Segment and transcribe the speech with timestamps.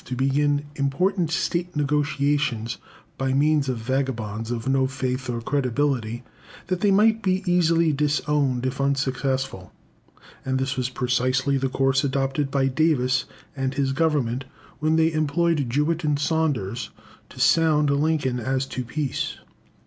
[0.03, 2.79] to begin important State negotiations
[3.19, 6.23] by means of vagabonds of no faith or credibility,
[6.65, 9.71] that they might be easily disowned if unsuccessful;
[10.43, 13.25] and this was precisely the course adopted by Davis
[13.55, 14.43] and his Government
[14.79, 16.89] when they employed Jewett and Saunders
[17.29, 19.37] to sound Lincoln as to peace.